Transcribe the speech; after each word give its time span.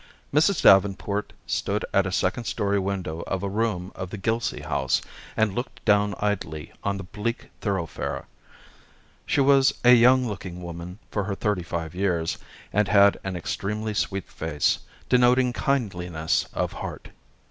Mrs. 0.33 0.63
Davenport 0.63 1.31
stood 1.45 1.85
at 1.93 2.07
a 2.07 2.11
second 2.11 2.45
story 2.45 2.79
window 2.79 3.21
of 3.27 3.43
a 3.43 3.47
room 3.49 3.91
of 3.93 4.09
the 4.09 4.17
Gilsey 4.17 4.61
House, 4.61 4.99
and 5.37 5.53
looked 5.53 5.85
down 5.85 6.15
idly 6.17 6.73
on 6.83 6.97
the 6.97 7.03
bleak 7.03 7.51
thoroughfare. 7.61 8.25
She 9.27 9.41
was 9.41 9.71
a 9.85 9.93
young 9.93 10.27
looking 10.27 10.63
woman 10.63 10.97
for 11.11 11.25
her 11.25 11.35
thirty 11.35 11.61
five 11.61 11.93
years, 11.93 12.39
and 12.73 12.87
had 12.87 13.19
an 13.23 13.35
extremely 13.35 13.93
sweet 13.93 14.27
face, 14.27 14.79
denoting 15.07 15.53
kindliness 15.53 16.47
of 16.51 16.73
heart. 16.73 17.09